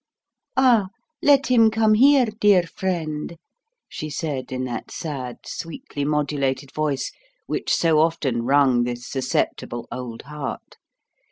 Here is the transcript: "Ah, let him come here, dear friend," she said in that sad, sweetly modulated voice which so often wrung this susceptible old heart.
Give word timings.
"Ah, 0.57 0.87
let 1.21 1.45
him 1.51 1.69
come 1.69 1.93
here, 1.93 2.25
dear 2.25 2.63
friend," 2.63 3.37
she 3.87 4.09
said 4.09 4.51
in 4.51 4.63
that 4.63 4.89
sad, 4.89 5.37
sweetly 5.45 6.03
modulated 6.05 6.71
voice 6.73 7.11
which 7.45 7.71
so 7.71 7.99
often 7.99 8.41
wrung 8.41 8.83
this 8.83 9.05
susceptible 9.05 9.87
old 9.91 10.23
heart. 10.23 10.77